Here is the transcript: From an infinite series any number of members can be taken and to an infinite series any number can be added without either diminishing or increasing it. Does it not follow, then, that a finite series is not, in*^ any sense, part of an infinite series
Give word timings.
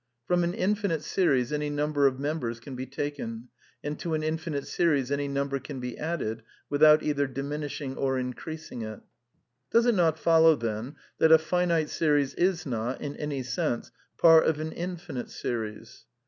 From 0.25 0.43
an 0.43 0.55
infinite 0.55 1.03
series 1.03 1.53
any 1.53 1.69
number 1.69 2.07
of 2.07 2.19
members 2.19 2.59
can 2.59 2.75
be 2.75 2.87
taken 2.87 3.49
and 3.83 3.99
to 3.99 4.15
an 4.15 4.23
infinite 4.23 4.65
series 4.65 5.11
any 5.11 5.27
number 5.27 5.59
can 5.59 5.79
be 5.79 5.95
added 5.95 6.41
without 6.71 7.03
either 7.03 7.27
diminishing 7.27 7.95
or 7.95 8.17
increasing 8.17 8.81
it. 8.81 9.01
Does 9.69 9.85
it 9.85 9.93
not 9.93 10.17
follow, 10.17 10.55
then, 10.55 10.95
that 11.19 11.31
a 11.31 11.37
finite 11.37 11.91
series 11.91 12.33
is 12.33 12.65
not, 12.65 12.99
in*^ 12.99 13.15
any 13.19 13.43
sense, 13.43 13.91
part 14.17 14.47
of 14.47 14.59
an 14.59 14.71
infinite 14.71 15.29
series 15.29 16.05